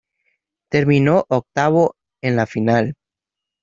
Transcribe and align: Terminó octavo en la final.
Terminó 0.71 1.25
octavo 1.29 1.95
en 2.23 2.35
la 2.35 2.47
final. 2.47 2.95